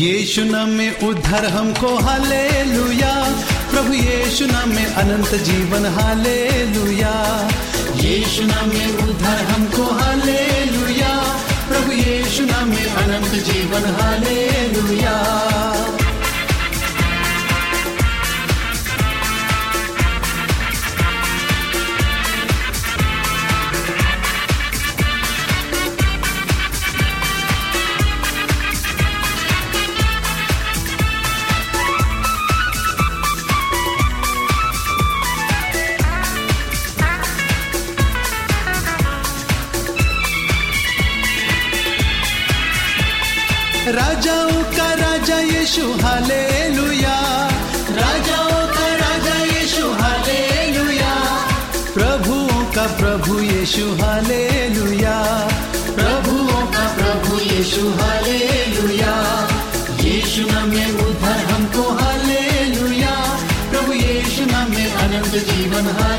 [0.00, 3.14] यीशु नाम में उद्धार हमको हाले लुया
[3.70, 7.48] प्रभु यीशु नाम में अनंत जीवन हाले लुया
[7.94, 15.99] यीशु नाम में उद्धार हमको हाले लुया प्रभु यीशु नाम में अनंत जीवन, हालेलुया। राजाओं
[53.70, 55.48] यीशु, हालेलुया।
[55.94, 59.14] प्रभुओं का प्रभु यीशु, हालेलुया।
[60.00, 63.38] यीशु नाम में उद्धार हमको, हालेलुया।
[63.70, 66.09] प्रभु यीशु नाम में अनंत जीवन हालेलुया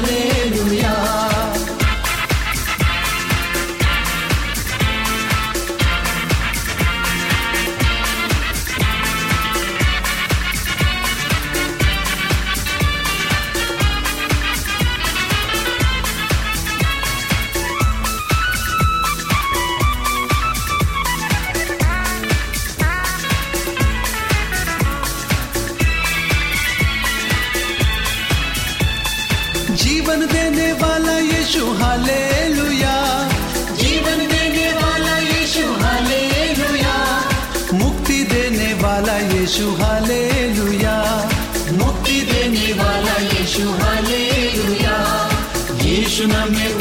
[46.49, 46.80] यीशु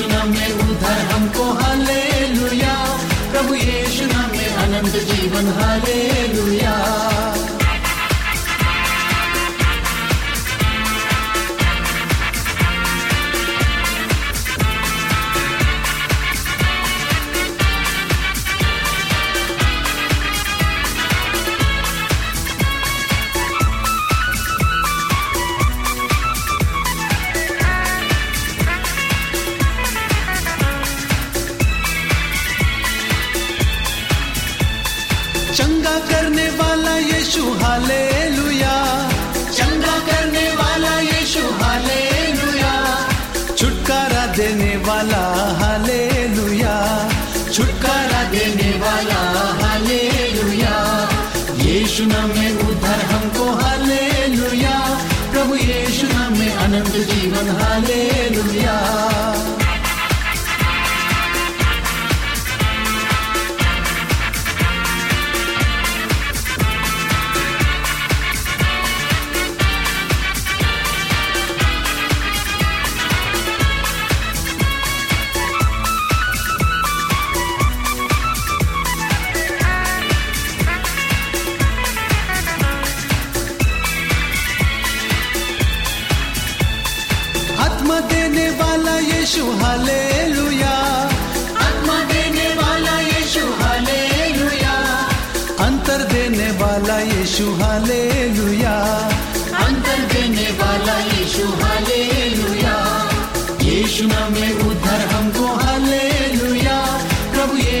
[0.00, 2.74] यीशु नाम में उद्धार हमको हालेलुया
[3.32, 5.89] प्रभु यीशु नाम में अनंत जीवन हालेलुया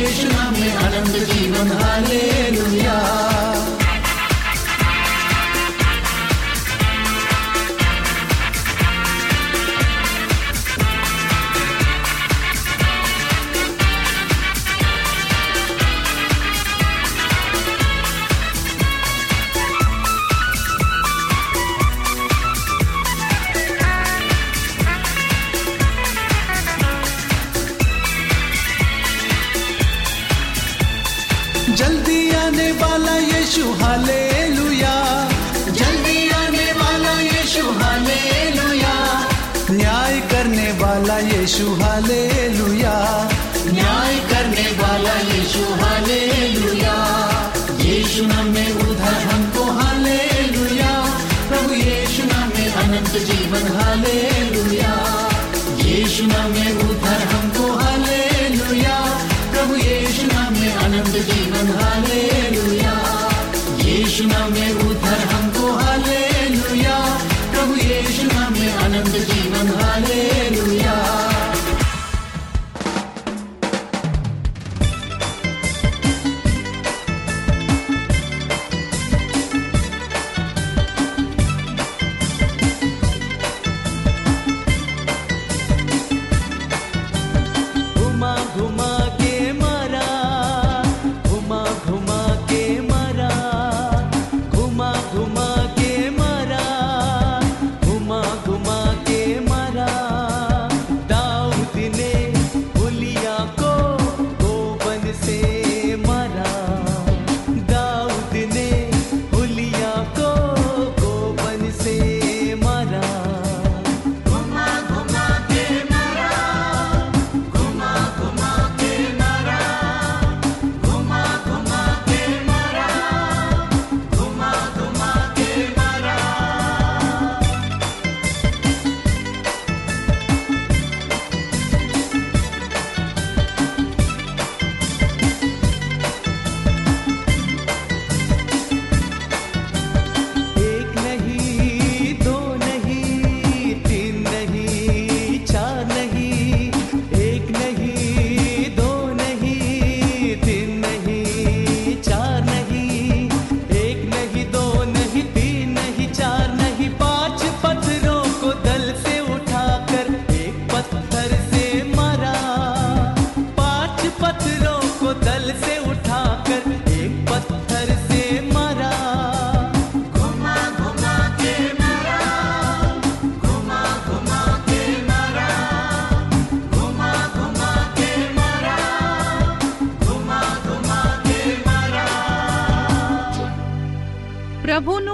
[0.00, 2.39] यीशु नाम में आनंद जीवन हालेलुया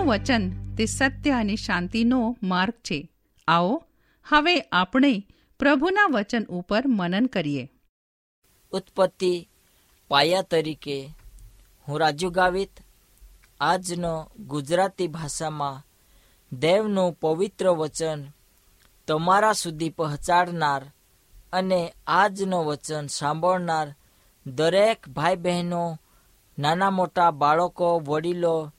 [0.08, 3.10] વચન તે સત્ય અને શાંતિનો માર્ગ છે.
[3.48, 3.84] આવો,
[4.26, 5.28] હવે આપણે
[5.60, 7.72] પ્રભુના વચન ઉપર મનન કરીએ.
[8.72, 9.50] ઉત્પત્તિ
[10.08, 11.10] પાયા તરીકે
[11.88, 12.70] હું રાજુ ગાવિત,
[13.60, 15.84] આજનો ગુજરાતી ભાષામાં
[16.58, 18.26] દેવનું પવિત્ર વચન
[19.08, 20.92] તમારા સુધી પહોંચાડનાર
[21.54, 23.96] અને આજનો વચન સાંભળનાર
[24.48, 26.00] દરેક ભાઈ બહેનો,
[26.60, 28.74] નાના મોટા બાળકો, વડીલો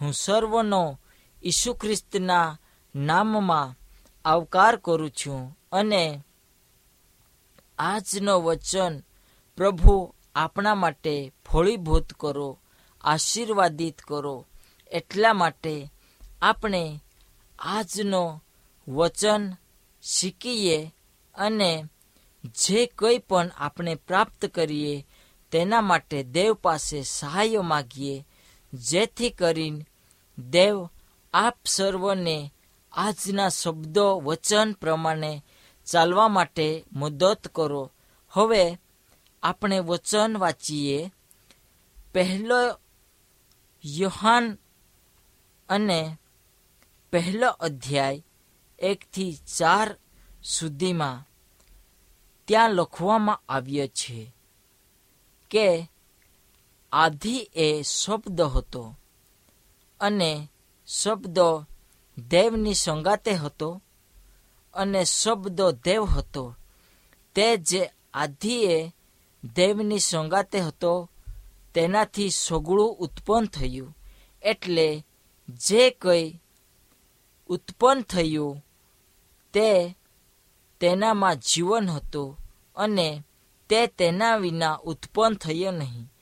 [0.00, 1.00] હું સર્વનો
[1.44, 2.58] ઈસુ ખ્રિસ્તના
[2.94, 3.76] નામમાં
[4.24, 6.24] આવકાર કરું છું અને
[7.78, 9.02] આજનો વચન
[9.56, 12.58] પ્રભુ આપણા માટે ફળીભૂત કરો,
[13.00, 14.46] આશીર્વાદિત કરો.
[14.86, 15.92] એટલા માટે
[16.42, 17.00] આપણે
[17.58, 18.42] આજનો
[18.88, 19.52] વચન
[20.02, 20.94] શીખીએ
[21.34, 21.84] અને
[22.44, 25.06] જે કંઈ પણ આપણે પ્રાપ્ત કરીએ,
[25.50, 28.26] તેના માટે દેવ પાસે સહાય માગીએ,
[28.74, 29.86] જેથી કરીને
[30.40, 30.88] દેવ,
[31.34, 32.52] આપ સર્વને
[32.92, 35.44] આજના શબ્દો વચન પ્રમાણે
[35.86, 37.92] ચાલવા માટે મદદ કરો.
[38.28, 38.78] હવે
[39.42, 41.12] આપણે વચન વાંચીએ.
[42.14, 42.80] પહેલો
[43.84, 44.58] યોહાન
[45.68, 46.18] અને
[47.12, 48.24] પહેલો અધ્યાય
[48.78, 49.96] એકથી ચાર
[50.44, 51.28] સુધીમાં
[52.44, 54.34] ત્યાં લખવામાં આવ્યો છે
[55.50, 55.90] કે,
[56.92, 58.96] આધિ એ શબ્દ હતો.
[60.00, 60.48] અને
[60.86, 61.38] શબ્દ
[62.28, 63.82] દેવની સંગાતે હતો
[64.74, 66.54] અને શબ્દો દેવ હતો.
[67.34, 68.94] તે જે આધિએ
[69.54, 71.10] દેવની સંગાતે હતો,
[71.74, 73.96] તેનાથી સગળું ઉત્પન્ન થયું.
[74.42, 75.04] એટલે
[75.48, 76.40] જે કંઈ
[77.48, 78.64] ઉત્પન્ન થયું,
[79.52, 79.96] તે
[80.80, 82.38] તેનામાં જીવન હતું
[82.76, 83.22] અને
[83.68, 86.12] તે તેના વિના ઉત્પન્ન થયો નહીં.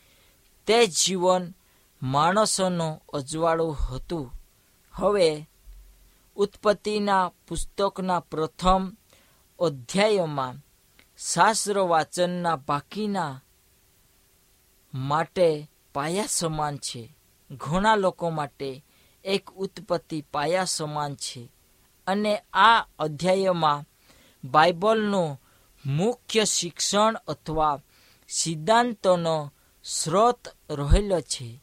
[0.67, 1.55] તે જીવન
[2.03, 4.33] માણસોનું અજવાળું હતું.
[4.93, 5.49] હવે
[6.37, 8.97] ઉત્પત્તિના પુસ્તકના પ્રથમ
[9.59, 10.55] અધ્યાયોમાં
[11.19, 13.43] શાસ્ત્ર વાચનના બાકીના
[14.95, 17.17] માટે પાયા સમાન છે.
[17.51, 18.85] ઘણા લોકો માટે
[19.25, 21.53] એક ઉત્પત્તિ પાયા સમાન છે.
[22.07, 23.85] અને આ અધ્યાયમાં
[24.45, 25.43] બાઇબલનું
[25.87, 27.81] મુખ્ય શિક્ષણ અથવા
[28.29, 29.53] સિદ્ધાંતોનો
[29.85, 31.63] સ્રોત રહેલો છે.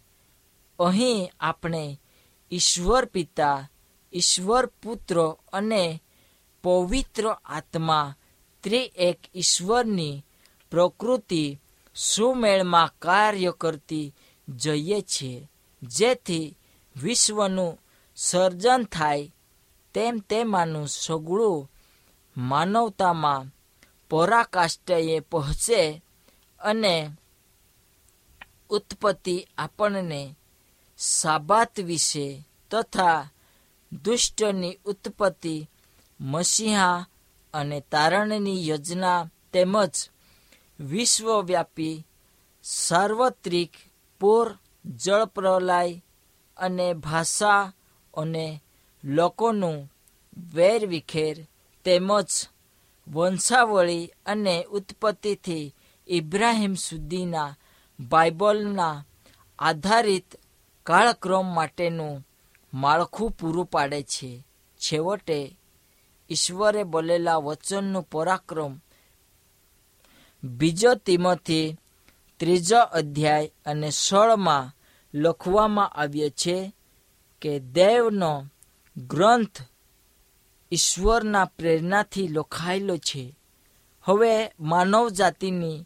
[0.79, 1.99] અહીં આપણે
[2.51, 3.69] ઈશ્વર પિતા,
[4.13, 6.03] ઈશ્વર પુત્ર અને
[6.63, 8.15] પવિત્ર આત્મા
[8.63, 10.25] ત્રિએક ઈશ્વરની
[10.71, 11.59] પ્રકૃતિ
[11.95, 14.15] સુમેળમાં કાર્ય કરતી
[14.49, 15.49] જઈએ છીએ.
[15.83, 16.57] જેથી
[17.01, 17.81] વિશ્વનું
[18.15, 19.35] સર્જન થાય
[19.93, 21.71] તેમ તેમાંનું સગળું
[22.37, 23.45] માનવતામાં
[24.09, 26.01] પરાકાષ્ઠએ પહોંચે
[26.59, 27.09] અને
[28.69, 30.35] ઉત્પત્તિ આપણને
[30.99, 32.27] સાબાત વિશે
[32.71, 33.29] તથા
[33.91, 35.55] દુષ્ટની ઉત્પત્તિ
[36.19, 37.07] મસીહા
[37.53, 39.95] અને તારણની યોજના તેમજ
[40.79, 42.03] વિશ્વવ્યાપી
[42.65, 43.73] સાર્વત્રિક
[44.21, 44.47] પૂર
[44.97, 46.01] જળપ્રલય
[46.57, 47.71] અને ભાષા
[48.13, 48.45] અને
[49.03, 49.77] લોકોનું
[50.53, 51.37] વેરવિખેર
[51.85, 52.31] તેમજ
[53.07, 55.73] વંશાવળી અને ઉત્પત્તિથી
[56.07, 57.57] ઇબ્રાહિમ સુધીના
[57.99, 59.03] બાઇબલના
[59.59, 60.29] આધારિત
[60.85, 62.27] કાળક્રમ માટેનું
[62.73, 64.31] માળખું પૂરું પાડે છે.
[64.77, 65.39] છેવટે
[66.29, 68.73] ઈશ્વરે બોલેલા વચનનું પરાક્રમ
[70.43, 71.77] બીજો તીમથી
[72.39, 74.71] ત્રીજો અધ્યાય અને સોળમાં
[75.13, 76.57] લખવામાં આવ્યો છે
[77.41, 78.31] કે દેવનો
[78.97, 79.57] ગ્રંથ
[80.71, 83.23] ઈશ્વરના પ્રેરણાથી લખાયેલો છે.
[84.03, 85.85] હવે માનવ જાતિની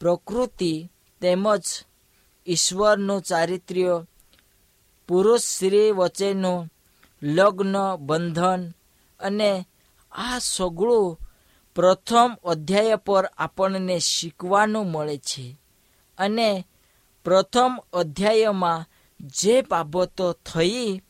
[0.00, 0.72] પ્રકૃતિ
[1.20, 1.64] તેમજ
[2.46, 3.94] ઈશ્વરનું ચારિત્ર્ય
[5.08, 6.72] પુરુષ સ્ત્રી વચ્ચેનું
[7.22, 8.72] લગ્ન, બંધન
[9.20, 9.68] અને
[10.12, 11.18] આ સગળું
[11.74, 15.60] પ્રથમ અધ્યાય પર આપણને શીખવાનું મળે છે.
[16.18, 16.66] અને
[17.24, 18.86] પ્રથમ અધ્યાયમાં
[19.20, 21.02] જે બાબતો થઈ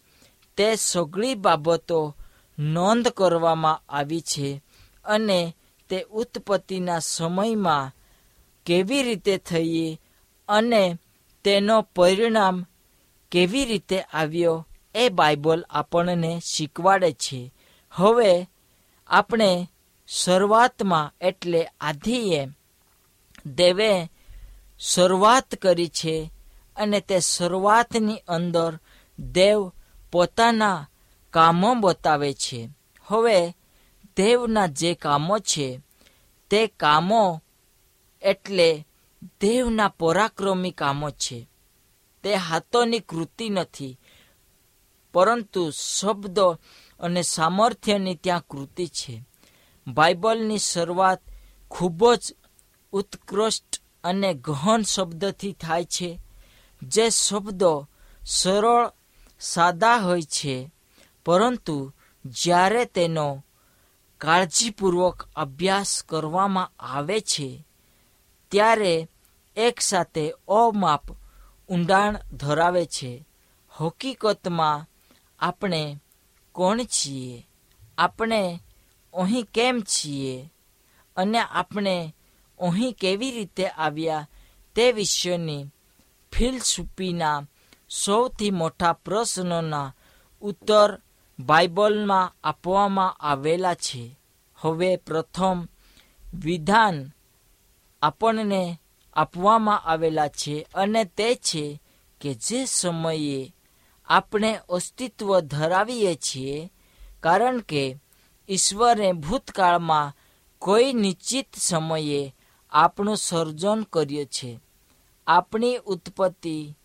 [0.56, 2.16] તે સગળી બાબતો
[2.58, 4.62] નોંધ કરવામાં આવી છે
[5.04, 5.56] અને
[5.88, 7.92] તે ઉત્પત્તિના સમયમાં
[8.66, 10.00] કેવી રીતે થઈ
[10.48, 10.98] અને
[11.44, 12.66] તેનો પરિણામ
[13.34, 17.52] કેવી રીતે આવ્યો એ બાઇબલ આપણને શીખવાડે છે.
[17.90, 18.48] હવે
[19.06, 19.68] આપણે
[20.08, 22.48] શરૂઆતમાં એટલે આધિએ
[23.46, 24.10] દેવે
[24.78, 26.30] શરૂઆત કરી છે
[26.76, 28.78] અને તે શરૂઆતની અંદર
[29.18, 29.72] દેવ
[30.12, 30.88] પોતાના
[31.30, 32.68] કામો બતાવે છે.
[33.04, 33.56] હવે
[34.16, 35.80] દેવના જે કામો છે,
[36.50, 37.42] તે કામો
[38.22, 38.86] એટલે
[39.40, 41.48] દેવના પરાક્રમી કામો છે.
[42.24, 43.98] તે હાથોની કૃતિ નથી.
[45.12, 46.58] પરંતુ શબ્દો
[47.00, 49.24] અને સામર્થ્યની ત્યાં કૃતિ છે.
[49.86, 51.20] બાઇબલની શરૂઆત
[51.70, 52.34] ખૂબ જ
[52.92, 56.20] ઉત્કૃષ્ટ અને ગહન શબ્દથી થાય છે,
[56.82, 57.88] જે શબ્દો
[58.26, 58.92] સરળ,
[59.40, 60.70] સાદા હોય છે,
[61.26, 61.92] પરંતુ
[62.26, 63.44] જ્યારે તેનો
[64.18, 67.66] કાળજીપૂર્વક અભ્યાસ કરવામાં આવે છે,
[68.50, 69.08] ત્યારે
[69.56, 71.02] એકસાથે અમાપ
[71.68, 73.26] ઊંડાણ ધરાવે છે.
[73.70, 74.86] હકીકતમાં
[75.38, 76.00] આપણે
[76.52, 77.48] કોણ છીએ?
[77.98, 78.60] આપણે
[79.14, 80.50] અહીં કેમ છીએ?
[81.16, 82.14] અને આપણે
[82.60, 84.28] અહીં કેવી રીતે આવ્યા?
[84.74, 85.66] તે વિષયની
[86.32, 87.42] ફિલસૂફીના
[87.88, 89.94] સૌથી મોટા પ્રશ્નોના
[90.40, 91.00] ઉત્તર
[91.40, 94.18] બાઇબલમાં આપવામાં આવેલા છે.
[94.56, 95.68] હવે પ્રથમ
[96.34, 97.12] વિધાન
[98.02, 98.80] આપણને
[99.14, 101.82] આપવામાં આવેલા છે અને તે છે
[102.20, 103.54] કે જે સમયે
[104.08, 106.72] આપણે અસ્તિત્વ ધરાવીએ છીએ,
[107.20, 107.96] કારણ કે
[108.48, 110.16] ઈશ્વરે ભૂતકાળમાં
[110.58, 112.34] કોઈ નિશ્ચિત સમયે
[112.72, 114.60] આપણું સર્જન કર્યું છે.
[115.26, 116.78] આપણી ઉત્પત્તિ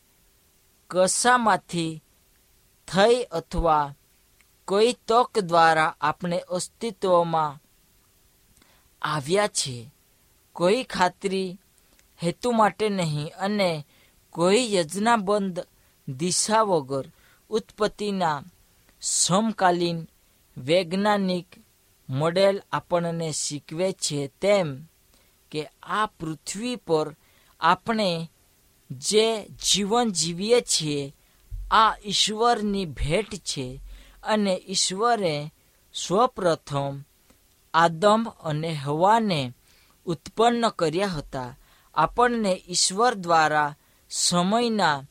[0.90, 2.04] કશામાંથી
[2.88, 3.96] થઈ અથવા
[4.68, 7.60] કોઈ તક દ્વારા આપણે અસ્તિત્વમાં
[9.02, 9.92] આવ્યા છે.
[10.54, 11.60] કોઈ ખાતરી
[12.24, 13.86] હેતુ માટે નહીં અને
[14.30, 15.60] કોઈ યોજનાબંધ
[16.08, 17.06] દિશા વગર
[17.50, 18.44] ઉત્પત્તિના
[19.02, 20.10] સમકાલીન
[20.58, 21.48] વૈજ્ઞાનિક
[22.10, 24.86] મોડેલ આપણને શીખવે છે તેમ
[25.52, 27.16] કે આ પૃથ્વી પર
[27.60, 28.30] આપણે
[28.92, 31.14] જે જીવન જીવીએ છીએ,
[31.72, 33.82] આ ઈશ્વરની ભેટ છે
[34.24, 35.54] અને ઈશ્વરે
[35.94, 37.02] સૌપ્રથમ
[37.74, 39.54] આદમ અને હવાને
[40.06, 41.56] ઉત્પન્ન કર્યા હતા.
[41.94, 43.76] આપણને ઈશ્વર દ્વારા
[44.10, 45.04] સમયના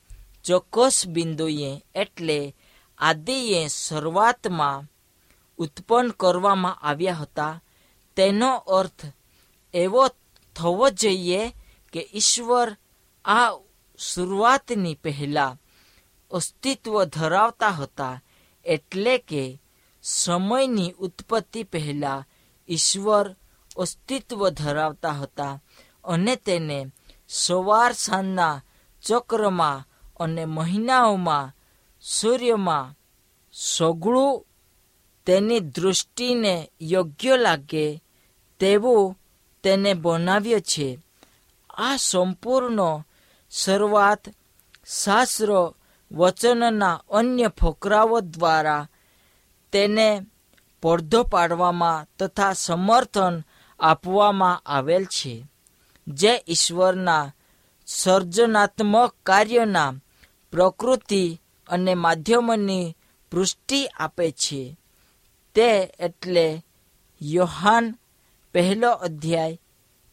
[0.44, 2.56] ચોક્કસ બિંદુએ એટલે
[2.98, 4.86] આદિએ શરૂઆતમાં
[5.58, 7.62] ઉત્પન્ન કરવામાં આવ્યા હતા.
[8.16, 9.06] તેનો અર્થ
[9.74, 10.08] એવો
[10.56, 11.54] થવો જોઈએ
[11.92, 12.76] કે ઈશ્વર
[13.24, 13.50] આ
[13.98, 15.58] શરૂઆતની પહેલા
[16.30, 18.22] અસ્તિત્વ ધરાવતા હતા
[18.64, 19.60] એટલે કે
[20.02, 22.26] સમયની ઉત્પત્તિ પહેલા
[22.68, 23.36] ઈશ્વર
[23.76, 25.60] અસ્તિત્વ ધરાવતા હતા.
[26.04, 26.86] અને તેને
[27.28, 28.62] સવાર સાંજના
[29.02, 29.84] ચક્રમાં
[30.20, 31.52] અને મહિનાઓમાં
[32.00, 32.94] સૂર્યમાં
[33.52, 34.46] સગળું
[35.26, 38.02] તેની દૃષ્ટિને યોગ્ય લાગે
[38.58, 39.18] તેવું
[39.62, 40.98] તેને બનાવ્યો છે.
[41.70, 43.04] આ સંપૂર્ણ
[43.50, 44.28] શરૂઆત
[45.04, 45.72] શાસ્ત્ર
[46.12, 48.88] વચનના અન્ય ફકરાઓ દ્વારા
[49.72, 50.26] તેને
[50.82, 53.44] પડધો પાડવામાં તથા સમર્થન
[53.80, 55.46] આપવામાં આવેલ છે.
[56.08, 57.32] જે ઈશ્વરના
[57.86, 59.92] સર્જનાત્મક કાર્યના
[60.50, 62.96] પ્રકૃતિ અને માધ્યમોની
[63.30, 64.78] પુષ્ટિ આપે છે.
[65.54, 66.64] તે એટલે
[67.22, 67.98] યોહાન
[68.52, 69.60] પહેલો અધ્યાય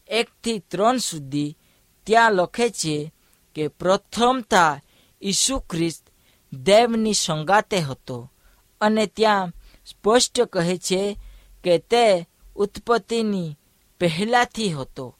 [0.08, 1.56] એકથી ત્રણ સુધી
[2.04, 3.12] ત્યાં લખે છે
[3.54, 4.80] કે પ્રથમતા
[5.22, 6.04] ઈસુ ખ્રિસ્ત
[6.52, 8.32] દેવની સંગાતે હતો
[8.80, 9.52] અને ત્યાં
[9.86, 11.18] સ્પષ્ટ કહે છે
[11.64, 12.26] કે તે
[12.56, 13.58] ઉત્પત્તિની
[13.98, 15.15] પહેલાથી હતો.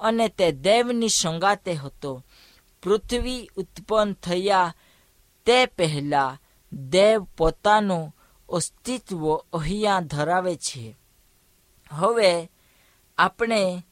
[0.00, 2.12] અને તે દેવની સંગાતે હતો.
[2.82, 4.74] પૃથ્વી ઉત્પન્ન થયા
[5.46, 6.38] તે પહેલા
[6.72, 8.16] દેવ પોતાનું
[8.48, 10.96] અસ્તિત્વ અહીંયા ધરાવે છે.
[11.90, 12.50] હવે
[13.18, 13.82] આપણે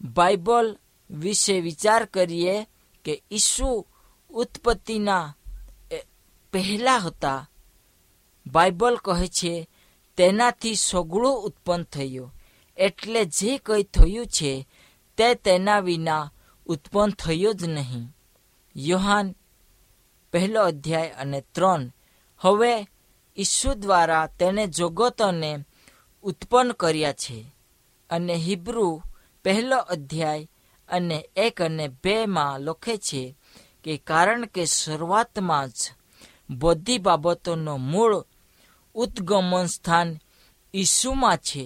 [0.00, 0.78] બાઇબલ
[1.10, 2.66] વિશે વિચાર કરીએ
[3.04, 3.86] કે ઈસુ
[4.30, 5.36] ઉત્પત્તિના
[6.52, 7.50] પહેલા હતા.
[8.46, 9.68] બાઇબલ કહે છે,
[10.16, 12.34] તેનાથી સગળું ઉત્પન્ન થયું.
[12.76, 14.52] એટલે જે કંઈ થયું છે
[15.18, 16.30] તે તેના વિના
[16.66, 18.06] ઉત્પન્ન થયો જ નહીં.
[18.76, 19.34] યોહાન
[20.32, 21.82] પહેલો અધ્યાય અને ત્રણ.
[22.40, 22.88] હવે
[23.38, 25.50] ઈસુ દ્વારા તેને જગતોને
[26.24, 27.38] ઉત્પન્ન કર્યા છે
[28.10, 29.02] અને હિબ્રુ
[29.44, 30.48] પહેલો અધ્યાય
[30.88, 33.22] અને એક અને બેમાં લખે છે
[33.84, 35.80] કે કારણ કે શરૂઆતમાં જ
[36.50, 38.14] બધી બાબતોનો મૂળ
[38.94, 40.18] ઉદ્ગમન સ્થાન
[40.74, 41.64] ઈસુમાં છે,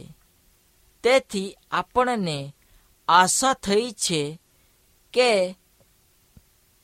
[1.05, 2.55] તેથી આપણને
[3.12, 4.40] આશા થઈ છે
[5.12, 5.57] કે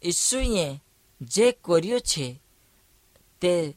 [0.04, 0.80] ઈસુએ
[1.20, 2.42] જે કર્યો છે
[3.40, 3.74] તે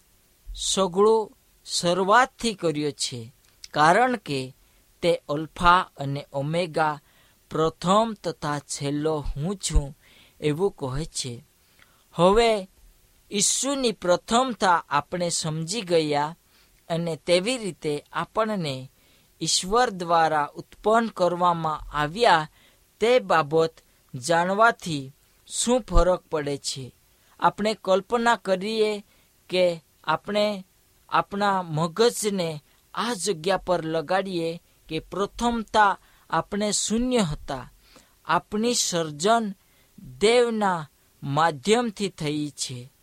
[0.55, 3.33] સગળું શરૂઆતથી કર્યો છે,
[3.73, 4.55] કારણ કે
[5.01, 7.01] તે અલ્ફા અને ઓમેગા
[7.49, 9.97] પ્રથમ તથા છેલ્લો હું છું
[10.41, 11.43] એવું કહે છે.
[12.13, 12.69] હવે
[13.31, 16.37] ઈસુની પ્રથમતા આપણે સમજી ગયા
[16.89, 18.90] અને તેવી રીતે આપણને
[19.41, 22.49] ઈશ્વર દ્વારા ઉત્પન્ન કરવામાં આવ્યા
[22.99, 23.73] તે બાબત
[24.15, 25.13] જાણવાથી
[25.47, 26.95] શું ફરક પડે છે?
[27.39, 29.05] આપણે કલ્પના કરીએ
[29.49, 30.65] કે આપણે
[31.09, 35.99] આપણા મગજને આ જગ્યા પર લગાડીએ કે પ્રથમતા
[36.29, 37.71] આપણે શૂન્ય હતા.
[38.25, 39.53] આપણી સર્જન
[40.17, 40.89] દેવના
[41.23, 42.93] માધ્યમથી થઈ છે.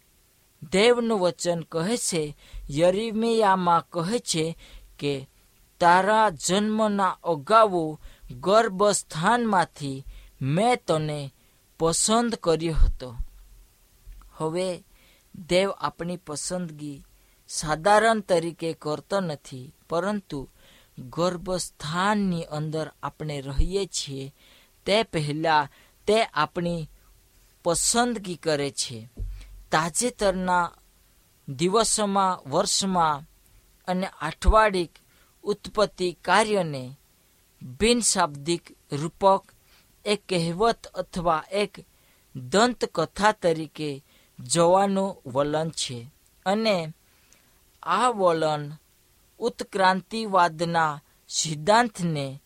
[0.73, 2.37] દેવનું વચન કહે છે,
[2.71, 4.59] યરિમિયામાં કહે છે
[4.99, 5.29] કે
[5.81, 7.99] તારા જન્મના અગાઉ
[8.41, 10.05] ગર્ભસ્થાનમાંથી
[10.43, 11.35] મેં તને
[11.79, 13.15] પસંદ કર્યો હતો.
[14.37, 14.85] હવે
[15.35, 17.05] દેવ આપણી પસંદગી
[17.49, 20.49] સાધારણ તરીકે કરતો નથી, પરંતુ
[20.99, 24.35] ગર્ભસ્થાનની અંદર આપણે રહીએ છીએ,
[24.87, 25.69] તે પહેલાં
[26.07, 26.91] તે આપણી
[27.65, 29.09] પસંદગી કરે છે.
[29.73, 30.73] તાજેતરના
[31.49, 33.23] દિવસોમાં, વર્ષમાં
[33.89, 34.93] અને અઠવાડિક
[35.49, 36.99] ઉત્પત્તિ કાર્યને
[37.63, 39.43] બિનશાબ્દિક રૂપક,
[40.05, 41.75] એક કહેવત અથવા એક
[42.37, 44.05] દંતકથા તરીકે
[44.41, 46.11] જોવાનું વલણ છે.
[46.47, 46.95] અને
[47.83, 48.71] આ વલણ
[49.39, 52.43] ઉત્ક્રાંતિવાદના સિદ્ધાંતને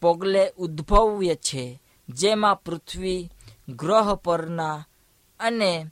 [0.00, 3.30] પગલે ઉદ્ભવ્ય છે, જેમાં પૃથ્વી,
[3.68, 4.86] ગ્રહ પરના
[5.40, 5.86] અને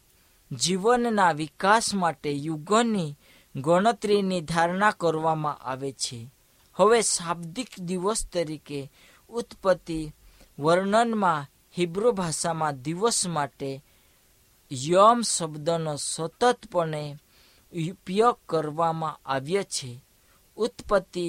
[0.52, 3.16] જીવનના વિકાસ માટે યુગોની
[3.56, 6.30] ગણતરીની ધારણા કરવામાં આવે છે.
[6.76, 8.80] હવે શાબ્દિક દિવસ તરીકે
[9.30, 10.00] ઉત્પત્તિ
[10.58, 13.70] વર્ણનમાં હિબ્રુ ભાષામાં દિવસ માટે
[14.70, 17.02] યમ શબ્દનો સતતપણે
[17.72, 19.90] ઉપયોગ કરવામાં આવ્યો છે.
[20.56, 21.26] ઉત્પત્તિ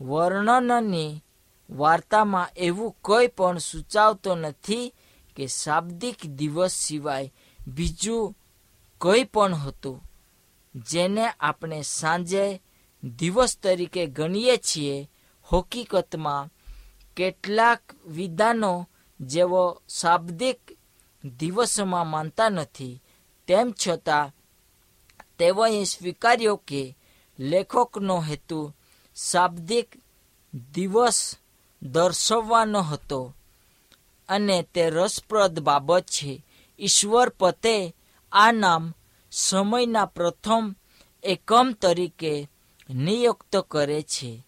[0.00, 1.22] વર્ણનની
[1.70, 4.94] વાર્તામાં એવું કોઈ પણ સૂચાવતો નથી
[5.36, 7.34] કે શાબ્દિક દિવસ સિવાય
[7.66, 8.34] બીજું
[9.00, 10.04] કંઈ પણ હતું,
[10.74, 12.44] જેને આપણે સાંજે
[13.18, 15.08] દિવસ તરીકે ગણીએ છીએ
[15.48, 16.50] હકીકતમાં
[17.16, 18.72] કેટલાક વિધાનો
[19.20, 20.60] જેવો શાબ્દિક
[21.38, 23.02] દિવસમાં માનતા નથી,
[23.46, 24.32] તેમ છતાં
[25.38, 26.82] તેઓએ સ્વીકાર્યો કે
[27.38, 28.60] લેખકનો હેતુ
[29.16, 29.88] શાબ્દિક
[30.74, 31.18] દિવસ
[31.82, 33.20] દર્શાવવાનો હતો
[34.28, 36.44] અને તે રસપ્રદ બાબત છે.
[36.80, 37.94] ઈશ્વર પતે
[38.32, 38.94] આ નામ
[39.30, 40.64] સમયના પ્રથમ
[41.22, 42.34] એકમ તરીકે
[42.90, 44.46] નિયુક્ત કરે છે.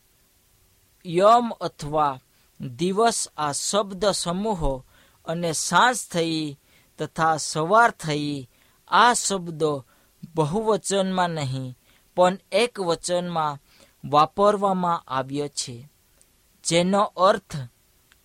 [1.07, 2.21] યમ અથવા
[2.61, 4.85] દિવસ આ શબ્દ સમૂહો
[5.25, 6.59] અને સાંજ થઈ
[6.99, 8.49] તથા સવાર થઈ
[8.89, 9.87] આ શબ્દો
[10.35, 11.79] બહુવચનમાં નહીં,
[12.17, 13.59] પણ એક વચનમાં
[14.05, 15.89] વાપરવામાં આવ્યો છે,
[16.65, 17.57] જેનો અર્થ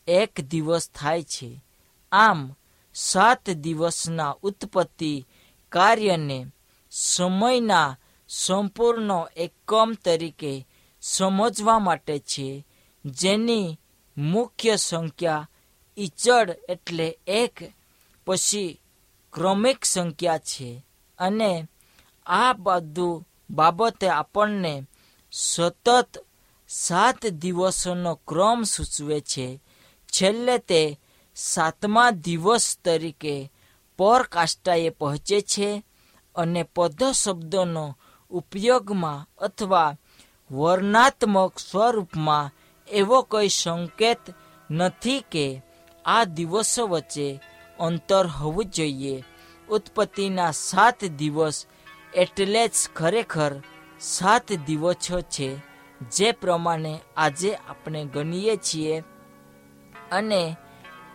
[0.08, 1.64] એક દિવસ થાય છે.
[2.12, 2.56] આમ,
[2.96, 5.28] સાત દિવસના ઉત્પત્તિ
[5.70, 6.46] કાર્યને
[6.92, 7.98] સમયના
[8.36, 10.68] સંપૂર્ણ એકમ તરીકે
[11.02, 12.66] સમજવા માટે છે,
[13.06, 13.80] જેની
[14.18, 15.50] મુખ્ય સંખ્યા
[15.98, 17.60] ઈચડ એટલે એક,
[18.26, 18.82] પછી
[19.34, 20.86] ક્રમિક સંખ્યા છે.
[21.20, 21.68] અને
[22.26, 24.84] આ બધું બાબતે આપણને
[25.32, 26.26] સતત
[26.70, 29.62] સાત દિવસોનો ક્રમ સૂચવે છે.
[30.08, 31.00] છેલ્લે તે
[31.36, 33.52] સાતમા દિવસ તરીકે
[33.98, 35.84] પરકાષ્ટાએ પહોંચે છે
[36.36, 37.98] અને પદ શબ્દોનો
[38.34, 39.98] ઉપયોગમાં અથવા
[40.52, 42.52] વર્ણાત્મક સ્વરૂપમાં
[42.88, 44.24] એવો કોઈ સંકેત
[44.72, 45.46] નથી કે
[46.06, 47.28] આ દિવસો વચ્ચે
[47.80, 49.24] અંતર હોવું જોઈએ.
[49.70, 51.66] ઉત્પત્તિના સાત દિવસ
[52.14, 53.52] એટલે જ ખરેખર
[54.00, 55.50] સાત દિવસો છે,
[56.12, 59.04] જે પ્રમાણે આજે આપણે ગણીએ છીએ.
[60.12, 60.58] અને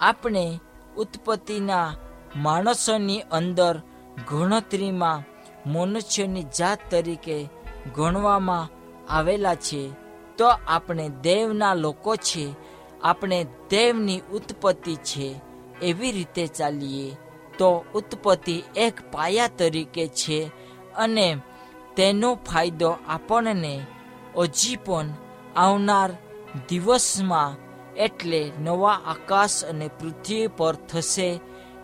[0.00, 0.60] આપણે
[0.96, 1.94] ઉત્પત્તિના
[2.36, 3.74] માણસોની અંદર
[4.28, 7.48] ગણતરીમાં મનુષ્યની જાત તરીકે
[7.96, 8.68] ગણવામાં
[9.12, 9.90] આવેલા છે.
[10.38, 12.54] તો આપણે દેવના લોકો છે.
[13.02, 15.40] આપણે દેવની ઉત્પત્તિ છે.
[15.82, 17.16] એવી રીતે ચાલીએ.
[17.58, 20.50] તો ઉત્પત્તિ એક પાયા તરીકે છે
[20.96, 21.36] અને
[21.96, 23.80] તેનો ફાયદો આપણને
[24.38, 25.04] હજી પણ
[25.56, 26.16] આવનાર
[26.68, 27.56] દિવસમાં
[27.94, 31.40] એટલે નવા આકાશ અને પૃથ્વી પર થશે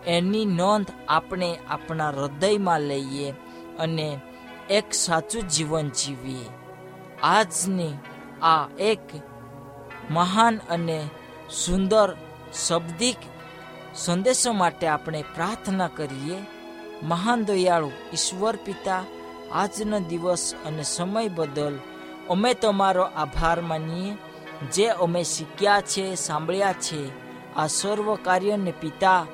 [0.07, 3.33] એની નોંધ આપણે આપણા હૃદયમાં લઈએ.
[3.79, 4.19] અને
[4.69, 6.45] એક સાચું જીવન જીવીએ.
[7.23, 7.93] આજની
[8.41, 8.99] આ એક
[10.11, 11.09] મહાન અને
[11.65, 12.15] સુંદર
[12.67, 13.15] શબ્દિક
[13.95, 16.37] સંદેશો માટે આપણે પ્રાર્થના કરીએ,
[17.03, 19.03] મહાન દયાળુ, ઈશ્વર પિતા,
[19.51, 21.79] આજનો દિવસ અને સમય બદલ
[22.29, 24.17] અમે તમારો આભાર માનીએ.
[24.73, 27.09] જે અમે શીખ્યા છે, સાંભળ્યા છે,
[27.55, 29.25] આ સર્વ કાર્યને પિતા,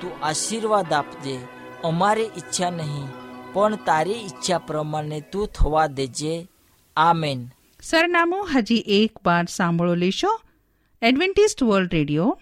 [0.00, 1.40] તું આશીર્વાદ આપજે.
[1.84, 3.19] અમારી ઈચ્છા નહીં
[3.52, 6.48] પણ તારી ઈચ્છા પ્રમાણે તું થવા દેજે.
[6.96, 7.48] આમેન.
[7.82, 10.40] સરનામું હજી એક વાર સાંભળો લેશો.
[11.02, 12.40] Adventist world radio,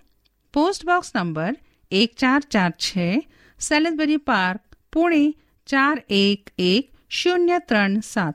[0.53, 1.57] post box number
[1.91, 3.29] એક ચાર ચાર છે
[3.61, 4.61] સેલેસબરી પાર્ક,
[4.93, 5.35] પુણે
[5.67, 8.35] ચાર એક એક શૂન્ય ત્રણ સાત.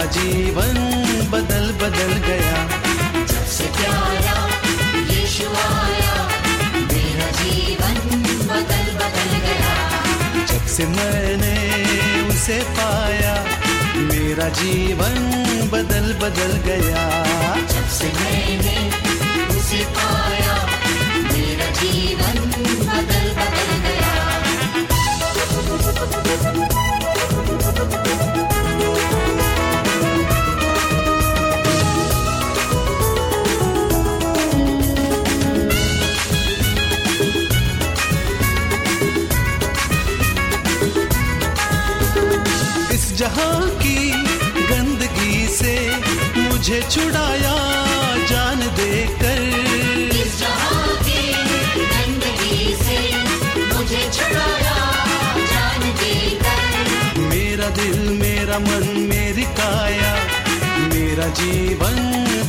[0.00, 0.76] मेरा जीवन
[1.30, 2.60] बदल बदल गया।
[3.30, 4.36] जब से प्यारा
[5.10, 6.14] यीशु आया
[6.92, 7.98] मेरा जीवन
[8.48, 9.74] बदल बदल गया।
[10.52, 11.52] जब से मैंने
[12.32, 13.34] उसे पाया
[14.08, 15.20] मेरा जीवन
[15.74, 17.04] बदल बदल गया।
[17.74, 18.76] जब से मैंने
[19.58, 20.56] उसे पाया
[21.28, 22.38] मेरा जीवन
[22.88, 23.19] बदल
[46.88, 47.54] छुड़ाया
[48.30, 49.40] जान देकर।
[50.20, 51.20] इस जहाँ की
[51.92, 52.98] गंदगी से
[53.72, 54.76] मुझे छुड़ाया
[55.52, 60.14] जान देकर। मेरा दिल मेरा मन मेरी काया
[60.94, 61.98] मेरा जीवन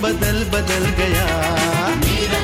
[0.04, 1.28] बदल बदल गया।
[2.06, 2.41] मेरा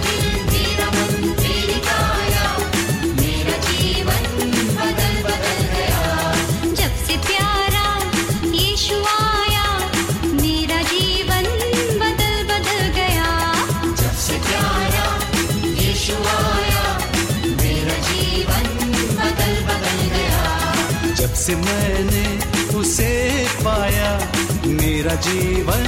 [21.48, 22.40] से मैंने
[22.76, 24.20] उसे पाया।
[24.66, 25.84] मेरा जीवन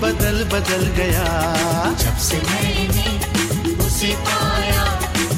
[0.00, 1.26] बदल बदल गया।
[1.94, 3.08] जब से मैंने
[3.84, 4.84] उसे पाया,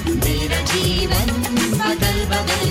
[0.07, 1.31] मेरा जीवन
[1.79, 2.70] बदल बदल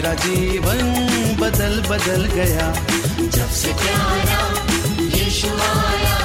[0.00, 0.78] मेरा जीवन
[1.40, 2.66] बदल बदल गया।
[3.36, 4.38] जब से प्यारा
[5.14, 6.20] यीशु आया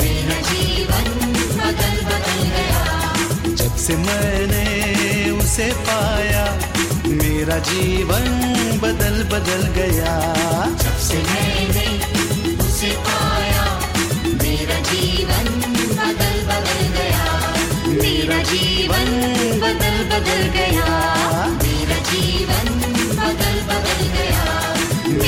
[0.00, 1.06] मेरा जीवन
[1.58, 2.82] बदल बदल गया।
[3.60, 4.64] जब से मैंने
[5.38, 6.44] उसे पाया
[7.06, 8.26] मेरा जीवन
[8.82, 10.16] बदल बदल गया।
[10.82, 11.86] जब से मैंने
[12.66, 13.64] उसे पाया
[14.42, 15.46] मेरा जीवन
[15.94, 17.24] बदल बदल गया।
[18.02, 19.08] मेरा जीवन
[19.62, 21.65] बदल बदल गया।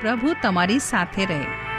[0.00, 1.69] પ્રભુ તમારી સાથે રહે.